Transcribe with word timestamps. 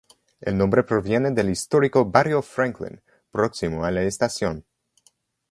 El 0.39 0.57
nombre 0.57 0.81
proviene 0.81 1.29
del 1.29 1.51
histórico 1.51 2.09
Barrio 2.09 2.41
Franklin, 2.41 3.03
próximo 3.31 3.85
a 3.85 3.91
la 3.91 4.01
estación. 4.01 4.65